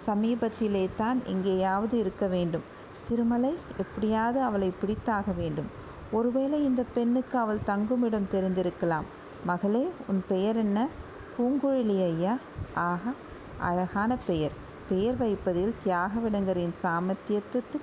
சமீபத்திலே 0.06 0.90
தான் 0.98 1.20
எங்கேயாவது 1.26 1.98
இருக்க 1.98 2.28
வேண்டும். 2.28 2.64
திருமலை 3.08 3.58
எப்படியாவது 3.78 4.42
அவளை 4.42 4.74
பிடித்தாக 4.82 5.36
வேண்டும். 5.36 5.70
ஒருவேளை 6.12 6.64
இந்த 6.64 6.84
பெண்ணுக்கு 6.94 7.38
அவள் 7.38 7.66
தங்குமிடம் 7.66 8.32
தெரிந்திருக்கலாம். 8.32 9.08
மகளே 9.46 9.90
உன் 10.08 10.24
பெயர் 10.28 10.56
என்ன? 10.56 10.88
பூங்குழலி 11.36 11.98
ஐயா. 12.04 12.38
ஆஹா 12.74 13.14
அழகான 13.60 14.18
பெயர். 14.28 14.52
பெயர் 14.90 15.18
வைப்பதில் 15.18 15.74
தியாகவிடங்கரின் 15.84 16.74
சாமர்த்தியத்துக்கு 16.84 17.80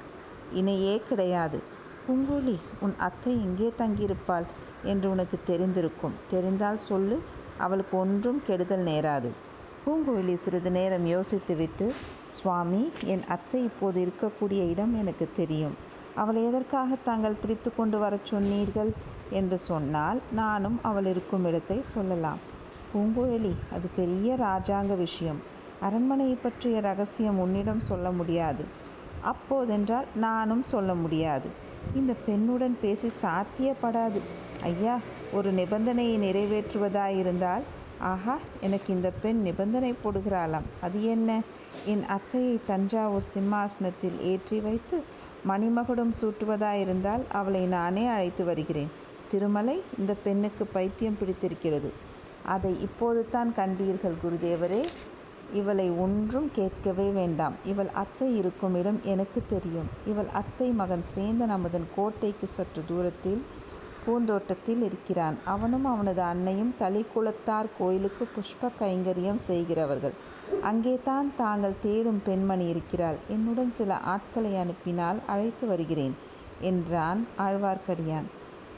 இணையே 0.54 1.02
கிடையாது. 1.08 1.62
பூங்குழலி 2.06 2.56
உன் 2.80 2.94
அத்தை 2.98 3.32
எங்கே 3.42 3.72
தங்கியிருப்பாள் 3.78 4.46
என்று 4.82 5.10
உனக்கு 5.10 5.38
தெரிந்திருக்கும். 5.46 6.16
தெரிந்தால் 6.28 6.78
சொல்லு 6.78 7.22
அவளுக்கு 7.58 7.96
ஒன்றும் 7.96 8.42
கெடுதல் 8.46 8.84
நேராது. 8.84 9.30
பூங்குழலி 9.88 10.34
சிறிது 10.34 10.70
நேரம் 10.70 11.06
யோசித்துவிட்டு 11.06 11.92
சுவாமி 12.28 12.90
என் 13.04 13.22
அத்தை 13.26 13.62
இப்போது 13.62 13.98
இருக்கக்கூடிய 14.06 14.70
இடம் 14.70 14.94
எனக்கு 14.94 15.28
தெரியும். 15.36 15.76
அவளை 16.14 16.44
எதற்காக 16.44 16.96
தாங்கள் 17.04 17.32
பிடித்து 17.32 17.74
கொண்டு 17.74 17.98
வரச் 17.98 18.24
சொன்னீர்கள்? 18.24 18.90
என்று 19.30 19.58
சொன்னால் 19.58 20.20
நானும் 20.32 20.78
அவள் 20.82 21.04
இருக்கும் 21.04 21.44
இடத்தை 21.44 21.82
சொல்லலாம். 21.82 22.38
பூங்குழலி 22.94 23.54
அது 23.72 23.88
பெரிய 23.96 24.36
ராஜாங்க 24.36 24.96
விஷயம். 24.96 25.40
அரண்மனையை 25.80 26.36
பற்றிய 26.42 26.80
ரகசியம் 26.80 27.38
உன்னிடம் 27.38 27.80
சொல்ல 27.80 28.10
முடியாது. 28.10 28.64
அப்போதென்றால் 29.22 30.06
நானும் 30.16 30.62
சொல்ல 30.62 30.94
முடியாது. 30.94 31.48
இந்த 31.94 32.14
பெண்ணுடன் 32.26 32.78
பேசி 32.80 33.12
சாத்தியப்படாது. 33.22 34.20
ஐயா 34.62 35.00
ஒரு 35.32 35.52
நிபந்தனையை 35.52 36.16
நிறைவேற்றுவதாயிருந்தால் 36.18 37.64
ஆஹா 38.00 38.38
எனக்கு 38.60 38.92
இந்த 38.92 39.10
பெண் 39.10 39.42
நிபந்தனை 39.42 39.94
போடுகிறாளாம். 40.04 40.66
அது 40.80 41.04
என்ன? 41.04 41.42
என் 41.84 42.04
அத்தையை 42.08 42.58
தஞ்சாவூர் 42.66 43.30
சிம்மாசனத்தில் 43.34 44.18
ஏற்றி 44.20 44.60
வைத்து 44.60 45.02
மணிமகுடம் 45.46 46.12
சூட்டுவதாயிருந்தால் 46.20 47.26
அவளை 47.32 47.66
நானே 47.66 48.06
அழைத்து 48.06 48.44
வருகிறேன். 48.44 48.90
திருமலை 49.28 49.82
இந்த 49.98 50.14
பெண்ணுக்கு 50.14 50.66
பைத்தியம் 50.66 51.16
பிடித்திருக்கிறது. 51.18 51.92
அதை 52.44 52.80
இப்போது 52.80 53.30
தான் 53.30 53.54
கண்டீர்கள் 53.56 54.20
குருதேவரே. 54.24 54.84
இவளை 55.52 55.90
ஒன்றும் 55.90 56.50
கேட்கவே 56.52 57.10
வேண்டாம். 57.10 57.54
இவள் 57.64 57.88
அத்தை 57.92 58.36
இருக்கும் 58.36 58.74
இடம் 58.74 59.00
எனக்கு 59.04 59.42
தெரியும். 59.48 59.88
இவள் 60.06 60.28
அத்தை 60.32 60.70
மகன் 60.70 61.04
சேந்தன் 61.14 61.48
அமுதன் 61.48 61.86
கோட்டைக்கு 61.96 62.46
சற்று 62.46 62.82
தூரத்தில் 62.86 63.42
பூந்தோட்டத்தில் 64.04 64.82
இருக்கிறான். 64.88 65.36
அவனும் 65.44 65.86
அவனது 65.92 66.22
அன்னையும் 66.22 66.72
தலிக்குளத்தார் 66.80 67.68
கோயிலுக்கு 67.78 68.24
புஷ்ப 68.36 68.70
கைங்கரியம் 68.80 69.40
செய்கிறவர்கள். 69.48 70.16
அங்கே 70.62 70.94
தான் 71.04 71.28
தாங்கள் 71.36 71.80
தேடும் 71.80 72.20
பெண்மணி 72.24 72.66
இருக்கிறாள். 72.68 73.18
என்னுடன் 73.28 73.72
சில 73.78 73.98
ஆட்களை 74.14 74.52
அனுப்பினால் 74.56 75.20
அழைத்து 75.26 75.66
வருகிறேன் 75.66 76.16
என்றான் 76.70 77.20
ஆழ்வார்க்கடியான். 77.46 78.28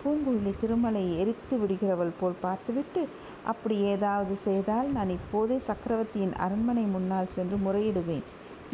பூங்குழலி 0.02 0.52
திருமலையை 0.60 1.14
எரித்து 1.22 1.54
விடுகிறவள் 1.62 2.12
போல் 2.20 2.42
பார்த்துவிட்டு 2.44 3.02
அப்படி 3.44 3.76
ஏதாவது 3.94 4.34
செய்தால் 4.44 4.88
நான் 4.96 5.10
இப்போதே 5.16 5.56
சக்கரவர்த்தியின் 5.66 6.36
அரண்மனை 6.44 6.84
முன்னால் 6.94 7.34
சென்று 7.34 7.56
முறையிடுவேன். 7.66 8.26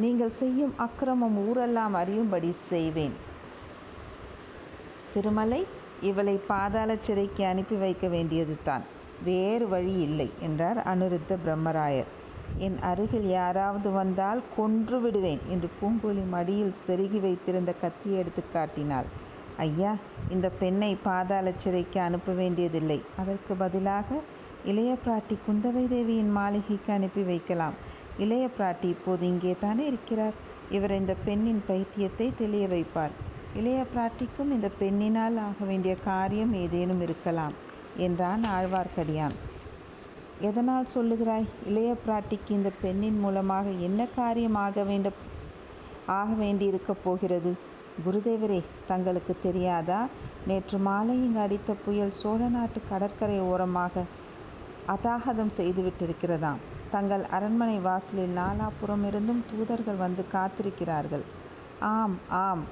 நீங்கள் 0.03 0.37
செய்யும் 0.41 0.75
அக்கிரமம் 0.85 1.37
ஊரெல்லாம் 1.47 1.95
அறியும்படி 1.95 2.51
செய்வேன். 2.71 3.17
திருமலை 5.15 5.61
இவளை 6.03 6.41
பாதாள 6.49 6.97
சிறைக்கு 6.97 7.45
அனுப்பி 7.45 7.75
வைக்க 7.75 8.09
வேண்டியது 8.09 8.57
தான் 8.65 8.85
வேறு 9.25 9.69
வழி 9.69 9.95
இல்லை 10.01 10.31
என்றார் 10.41 10.79
அனுருத்த 10.79 11.39
பிரம்மராயர். 11.45 12.11
என் 12.59 12.79
அருகில் 12.79 13.29
யாராவது 13.29 13.91
வந்தால் 13.91 14.43
கொன்று 14.57 15.01
விடுவேன் 15.01 15.41
என்று 15.49 15.69
பூங்குழலி 15.81 16.25
மடியில் 16.29 16.75
செருகி 16.87 17.21
வைத்திருந்த 17.21 17.73
கத்தியை 17.73 18.19
எடுத்து 18.19 18.43
காட்டினாள். 18.53 19.07
ஐயா 19.59 19.97
இந்த 20.29 20.49
பெண்ணை 20.49 20.97
பாதாள 21.03 21.53
சிறைக்கு 21.57 22.01
அனுப்ப 22.01 22.33
வேண்டியதில்லை. 22.33 23.03
அதற்கு 23.17 23.55
பதிலாக 23.55 24.21
இளைய 24.65 24.99
பிராட்டி 25.05 25.37
குந்தவை 25.47 25.89
தேவியின் 25.89 26.31
மாளிகைக்கு 26.31 26.93
அனுப்பி 26.93 27.23
வைக்கலாம். 27.23 27.75
இளைய 28.19 28.49
பிராட்டி 28.59 28.85
இப்போது 28.85 29.27
இங்கே 29.27 29.57
தானே 29.61 29.87
இருக்கிறார்? 29.87 30.35
இவர் 30.71 30.91
இந்த 30.91 31.15
பெண்ணின் 31.25 31.63
பைத்தியத்தை 31.69 32.33
தெளிய 32.39 32.67
வைப்பார். 32.67 33.26
இளைய 33.59 33.85
பிராட்டிக்கும் 33.95 34.51
இந்த 34.57 34.69
பெண்ணினால் 34.81 35.37
ஆக 35.49 35.65
வேண்டிய 35.65 35.97
காரியம் 36.05 36.53
ஏதேனும் 36.55 37.01
இருக்கலாம் 37.01 37.55
என்றான் 37.97 38.43
ஆழ்வார்க்கடியான். 38.57 39.37
எதனால் 40.41 40.93
சொல்லுகிறாய்? 40.95 41.47
இளைய 41.67 41.97
பிராட்டிக்கு 42.07 42.51
இந்த 42.51 42.71
பெண்ணின் 42.83 43.19
மூலமாக 43.19 43.71
என்ன 43.87 44.07
காரியம் 44.07 44.55
ஆக 44.55 44.83
வேண்ட 44.83 45.11
ஆக 46.07 46.35
வேண்டியிருக்க 46.35 46.93
போகிறது? 47.05 47.53
குருதேவரே 48.07 48.61
தங்களுக்கு 48.87 49.37
தெரியாதா? 49.43 50.01
நேற்று 50.47 50.79
மாலை 50.79 51.15
இங்கு 51.25 51.41
அடித்த 51.41 51.75
புயல் 51.85 52.11
சோழ 52.11 52.49
நாட்டு 52.49 52.81
கடற்கரை 52.89 53.39
ஓரமாக 53.41 54.05
அதாகதம் 54.87 55.55
செய்துவிட்டிருக்கிறதாம். 55.57 56.61
தங்கள் 56.91 57.25
அரண்மனை 57.37 57.79
வாசலில் 57.79 58.37
நாலாப்புறமிருந்தும் 58.37 59.45
தூதர்கள் 59.51 60.03
வந்து 60.05 60.25
காத்திருக்கிறார்கள். 60.33 61.25
ஆம் 61.81 62.19
ஆம் 62.29 62.65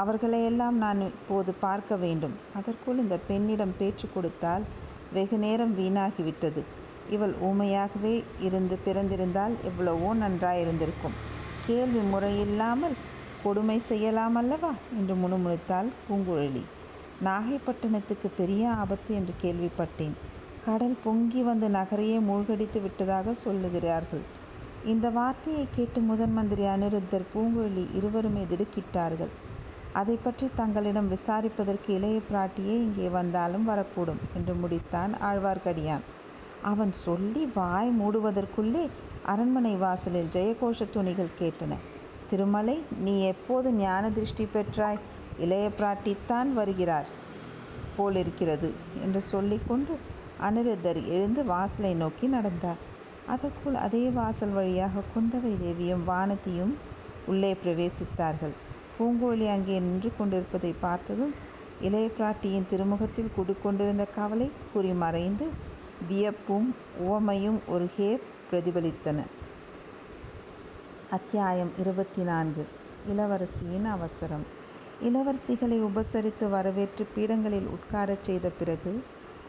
அவர்களையெல்லாம் 0.00 0.76
நான் 0.76 1.00
இப்போது 1.00 1.50
பார்க்க 1.64 1.96
வேண்டும். 1.96 2.34
அதற்குள் 2.58 2.98
இந்த 2.98 3.16
பெண்ணிடம் 3.28 3.74
பேச்சு 3.78 4.06
கொடுத்தால் 4.14 4.64
வெகு 5.12 5.38
நேரம் 5.38 5.74
வீணாகிவிட்டது. 5.78 6.62
இவள் 7.10 7.34
ஊமையாகவே 7.40 8.14
இருந்து 8.38 8.76
பிறந்திருந்தால் 8.84 9.54
எவ்வளவோ 9.62 10.10
நன்றாயிருந்திருக்கும். 10.14 11.16
கேள்வி 11.66 12.02
முறையில்லாமல் 12.12 12.96
கொடுமை 13.42 13.78
செய்யலாம் 13.90 14.36
அல்லவா 14.40 14.72
என்று 14.98 15.14
முணுமுணுத்தாள் 15.14 15.88
பூங்குழலி. 16.06 16.64
நாகைப்பட்டினத்துக்கு 17.24 18.28
பெரிய 18.36 18.62
ஆபத்து 18.82 19.10
என்று 19.14 19.34
கேள்விப்பட்டேன். 19.42 20.14
கடல் 20.64 20.96
பொங்கி 21.04 21.42
வந்து 21.42 21.68
நகரையே 21.68 22.18
மூழ்கடித்து 22.20 22.80
விட்டதாக 22.80 23.34
சொல்லுகிறார்கள். 23.44 24.24
இந்த 24.84 25.06
வார்த்தையை 25.10 25.64
கேட்டு 25.76 26.00
முதன் 26.00 26.32
மந்திரி 26.32 26.64
அனிருத்தர் 26.64 27.30
பூங்குழலி 27.34 27.84
இருவருமே 27.98 28.44
திடுக்கிட்டார்கள். 28.44 29.32
அதை 30.00 30.16
பற்றி 30.16 30.46
தங்களிடம் 30.54 31.08
விசாரிப்பதற்கு 31.14 31.88
இளைய 31.96 32.18
பிராட்டியே 32.28 32.76
இங்கே 32.84 33.08
வந்தாலும் 33.18 33.66
வரக்கூடும் 33.68 34.20
என்று 34.34 34.54
முடித்தான் 34.54 35.12
ஆழ்வார்க்கடியான். 35.30 36.04
அவன் 36.62 36.92
சொல்லி 37.06 37.42
வாய் 37.54 37.90
மூடுவதற்குள்ளே 38.00 38.84
அரண்மனை 39.24 39.74
வாசலில் 39.76 40.30
ஜெயகோஷ 40.36 40.86
துணிகள் 40.90 41.36
கேட்டன. 41.40 41.72
திருமலை 42.30 42.76
நீ 43.04 43.14
எப்போது 43.24 43.68
ஞான 43.74 44.04
திருஷ்டி 44.10 44.46
பெற்றாய்? 44.54 45.02
இளைய 45.38 45.66
பிராட்டித்தான் 45.78 46.48
வருகிறார் 46.52 47.10
போலிருக்கிறது 47.96 48.70
என்று 49.02 49.20
சொல்லிக்கொண்டு 49.32 49.94
அனிருத்தர் 50.40 51.00
எழுந்து 51.14 51.40
வாசலை 51.44 51.92
நோக்கி 51.94 52.26
நடந்தார். 52.26 52.80
அதற்குள் 53.26 53.76
அதே 53.86 54.04
வாசல் 54.10 54.54
வழியாக 54.58 55.04
குந்தவை 55.14 55.52
தேவியும் 55.58 56.04
வானதியும் 56.08 56.74
உள்ளே 57.26 57.52
பிரவேசித்தார்கள். 57.64 58.54
பூங்கோழி 58.98 59.46
அங்கே 59.46 59.78
நின்று 59.78 60.10
கொண்டிருப்பதை 60.18 60.74
பார்த்ததும் 60.80 61.34
இளைய 61.80 62.08
பிராட்டியின் 62.18 62.66
திருமுகத்தில் 62.66 63.34
குடிக்கொண்டிருந்த 63.36 64.04
கவலை 64.14 64.50
குறிமறைந்து 64.72 65.46
வியப்பும் 66.08 66.68
உவமையும் 66.98 67.60
ஒரு 67.66 67.90
ஹேர் 67.96 68.22
பிரதிபலித்தன. 68.50 69.18
அத்தியாயம் 71.10 71.72
இருபத்தி 71.78 72.22
நான்கு 72.22 72.62
இளவரசியின் 73.08 73.84
அவசரம். 73.84 74.44
இளவரசிகளை 75.02 75.78
உபசரித்து 75.82 76.48
வரவேற்று 76.48 77.06
பீடங்களில் 77.14 77.66
உட்காரச் 77.66 78.22
செய்த 78.22 78.50
பிறகு 78.50 78.92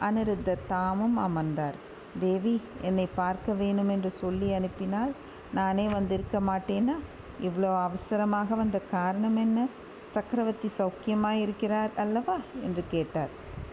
அனிருத்தர் 0.02 0.68
தாமும் 0.68 1.18
அமர்ந்தார். 1.18 1.78
தேவி 2.20 2.56
என்னை 2.82 3.08
பார்க்க 3.16 3.54
வேணும் 3.54 3.90
என்று 3.90 4.12
சொல்லி 4.12 4.54
அனுப்பினால் 4.54 5.12
நானே 5.54 5.88
வந்திருக்க 5.88 6.40
மாட்டேனா? 6.40 6.96
இவ்வளோ 7.42 7.84
அவசரமாக 7.84 8.56
வந்த 8.56 8.80
காரணம் 8.80 9.36
என்ன? 9.36 9.68
சக்கரவர்த்தி 10.14 10.70
சௌக்கியமாக 10.78 11.32
இருக்கிறார் 11.32 11.92
அல்லவா? 11.96 12.38
என்று 12.64 12.84
கேட்டார். 12.92 13.30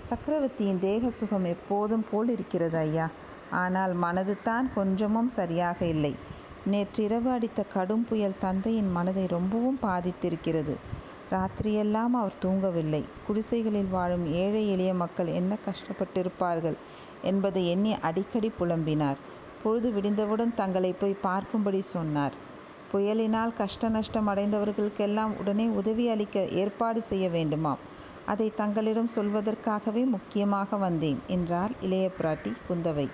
சக்கரவர்த்தியின் 0.08 0.78
தேக 0.78 1.10
சுகம் 1.10 1.44
எப்போதும் 1.44 2.04
போல் 2.10 2.28
இருக்கிறது 2.28 2.78
ஐயா. 2.78 3.10
ஆனால் 3.50 3.92
மனது 3.92 4.36
தான் 4.42 4.70
கொஞ்சமும் 4.74 5.28
சரியாக 5.28 5.86
இல்லை. 5.86 6.14
நேற்றிரவு 6.66 7.30
அடித்த 7.30 7.62
கடும் 7.62 8.04
புயல் 8.04 8.38
தந்தையின் 8.38 8.90
மனதை 8.90 9.26
ரொம்பவும் 9.26 9.78
பாதித்திருக்கிறது. 9.82 10.76
ராத்திரியெல்லாம் 11.30 12.14
அவர் 12.14 12.40
தூங்கவில்லை. 12.42 13.04
குடிசைகளில் 13.26 13.88
வாழும் 13.88 14.26
ஏழை 14.26 14.68
எளிய 14.68 14.94
மக்கள் 14.94 15.26
என்ன 15.26 15.58
கஷ்டப்பட்டிருப்பார்கள் 15.66 16.76
என்பதை 17.22 17.66
எண்ணி 17.68 17.94
அடிக்கடி 18.00 18.52
புலம்பினார். 18.60 19.16
பொழுது 19.62 19.90
விடிந்தவுடன் 19.92 20.54
தங்களை 20.54 20.92
போய் 20.92 21.22
பார்க்கும்படி 21.22 21.78
சொன்னார். 21.78 22.48
புயலினால் 22.92 23.52
கஷ்ட 23.52 23.88
நஷ்டம் 23.88 24.28
அடைந்தவர்களுக்கெல்லாம் 24.28 25.32
உடனே 25.38 25.66
உதவி 25.80 26.08
அளிக்க 26.08 26.44
ஏற்பாடு 26.62 27.02
செய்ய 27.02 27.28
வேண்டுமாம். 27.28 27.80
அதை 28.26 28.52
தங்களிடம் 28.54 29.10
சொல்வதற்காகவே 29.14 30.02
முக்கியமாக 30.06 30.76
வந்தேன் 30.76 31.20
என்றார் 31.26 31.72
இளைய 31.80 32.10
பிராட்டி 32.18 32.52
குந்தவை. 32.68 33.08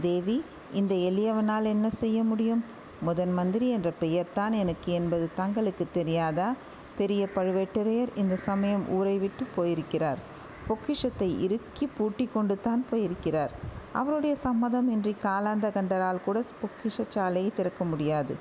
தேவி 0.00 0.44
இந்த 0.72 0.94
எளியவனால் 0.94 1.64
என்ன 1.64 1.90
செய்ய 1.90 2.22
முடியும்? 2.22 2.64
முதன் 3.02 3.32
மந்திரி 3.32 3.68
என்ற 3.68 3.90
பெயர்தான் 4.00 4.52
எனக்கு 4.52 4.92
என்பது 4.92 5.28
தங்களுக்கு 5.34 5.86
தெரியாதா? 5.92 6.48
பெரிய 6.96 7.28
பழுவேட்டரையர் 7.34 8.12
இந்த 8.14 8.36
சமயம் 8.36 8.84
ஊரை 8.88 9.18
விட்டு 9.18 9.44
போயிருக்கிறார். 9.56 10.20
பொக்கிஷத்தை 10.66 11.42
இறுக்கி 11.42 11.86
பூட்டி 11.86 12.26
கொண்டு 12.26 12.54
தான் 12.60 12.84
போயிருக்கிறார். 12.90 13.52
அவருடைய 13.92 14.36
சம்மதம் 14.36 14.88
இன்றி 14.90 15.14
காலாந்த 15.22 15.66
கண்டரால் 15.70 16.24
கூட 16.24 16.38
பொக்கிஷ 16.62 17.04
சாலையை 17.08 17.50
திறக்க 17.54 17.84
முடியாது. 17.84 18.36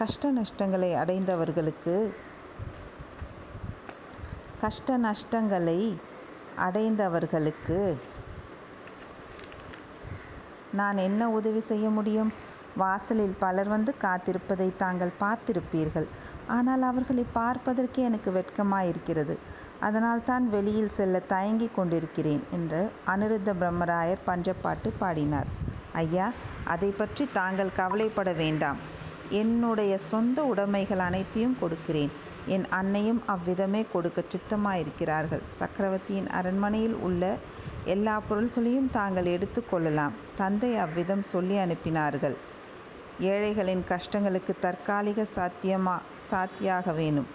கஷ்ட 0.00 0.26
நஷ்டங்களை 0.30 0.88
அடைந்தவர்களுக்கு 1.00 1.94
கஷ்ட 4.60 4.96
நஷ்டங்களை 4.98 5.80
அடைந்தவர்களுக்கு 6.66 7.78
நான் 10.78 10.98
என்ன 11.06 11.28
உதவி 11.38 11.60
செய்ய 11.68 11.86
முடியும்? 11.96 12.30
வாசலில் 12.82 13.34
பலர் 13.38 13.68
வந்து 13.68 13.94
காத்திருப்பதை 14.04 14.68
தாங்கள் 14.82 15.12
பார்த்திருப்பீர்கள். 15.22 16.08
ஆனால் 16.56 16.86
அவர்களை 16.90 17.24
பார்ப்பதற்கே 17.32 18.02
எனக்கு 18.02 18.32
வெட்கமாயிருக்கிறது. 18.38 19.36
அதனால் 19.80 20.26
தான் 20.30 20.46
வெளியில் 20.54 20.94
செல்ல 20.98 21.20
தயங்கி 21.34 21.68
கொண்டிருக்கிறேன் 21.78 22.44
என்று 22.58 22.80
அனிருத்த 23.14 23.54
பிரம்மராயர் 23.62 24.24
பஞ்சப்பாட்டு 24.30 24.90
பாடினார். 25.02 25.50
ஐயா 26.04 26.28
அதை 26.64 26.90
பற்றி 27.02 27.26
தாங்கள் 27.40 27.76
கவலைப்பட 27.76 28.32
வேண்டாம். 28.42 28.80
என்னுடைய 29.30 29.98
சொந்த 29.98 30.42
உடைமைகள் 30.42 30.98
அனைத்தையும் 30.98 31.56
கொடுக்கிறேன். 31.60 32.10
என் 32.46 32.68
அன்னையும் 32.68 33.22
அவ்விதமே 33.26 33.84
கொடுக்க 33.92 34.22
சித்தமாயிருக்கிறார்கள். 34.22 35.42
சக்கரவர்த்தியின் 35.48 36.28
அரண்மனையில் 36.28 36.94
உள்ள 36.94 37.36
எல்லா 37.84 38.20
பொருள்களையும் 38.28 38.90
தாங்கள் 38.90 39.24
எடுத்துக்கொள்ளலாம் 39.24 40.10
தந்தை 40.36 40.76
அவ்விதம் 40.76 41.22
சொல்லி 41.22 41.56
அனுப்பினார்கள். 41.56 42.36
ஏழைகளின் 43.20 43.84
கஷ்டங்களுக்கு 43.88 44.54
தற்காலிக 44.60 45.26
சாத்தியமா 45.36 45.98
சாத்தியாக 46.30 46.92
வேணும். 46.92 47.26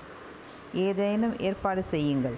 ஏதேனும் 0.74 1.40
ஏற்பாடு 1.40 1.84
செய்யுங்கள். 1.84 2.34